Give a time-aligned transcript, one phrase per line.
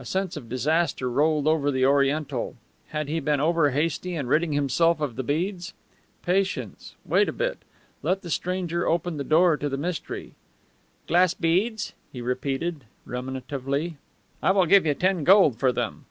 [0.00, 2.56] A sense of disaster rolled over the Oriental.
[2.88, 5.72] Had he been overhasty in ridding himself of the beads?
[6.20, 6.96] Patience!
[7.04, 7.58] Wait a bit!
[8.02, 10.34] Let the stranger open the door to the mystery.
[11.06, 13.98] "Glass beads?" he repeated, ruminatively.
[14.42, 16.06] "I will give you ten gold for them."